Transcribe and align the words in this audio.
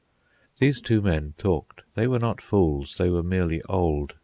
These 0.59 0.81
two 0.81 0.99
men 0.99 1.35
talked. 1.37 1.83
They 1.93 2.07
were 2.07 2.17
not 2.17 2.41
fools, 2.41 2.95
they 2.97 3.07
were 3.11 3.21
merely 3.21 3.61
old. 3.69 4.15